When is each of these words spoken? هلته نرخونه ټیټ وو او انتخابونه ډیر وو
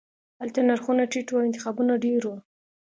هلته 0.39 0.59
نرخونه 0.67 1.03
ټیټ 1.11 1.27
وو 1.29 1.39
او 1.41 1.47
انتخابونه 1.47 1.93
ډیر 2.05 2.21
وو 2.27 2.37